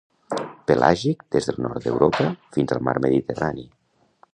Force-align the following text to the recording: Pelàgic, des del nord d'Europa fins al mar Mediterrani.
Pelàgic, 0.71 1.21
des 1.37 1.49
del 1.51 1.61
nord 1.67 1.85
d'Europa 1.85 2.33
fins 2.57 2.75
al 2.77 2.87
mar 2.89 2.97
Mediterrani. 3.09 3.73